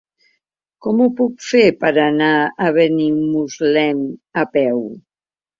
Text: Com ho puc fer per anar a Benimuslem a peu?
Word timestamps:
Com 0.85 1.03
ho 1.05 1.09
puc 1.19 1.43
fer 1.49 1.61
per 1.83 1.91
anar 2.05 2.31
a 2.69 2.71
Benimuslem 2.79 4.03
a 4.45 4.51
peu? 4.57 4.83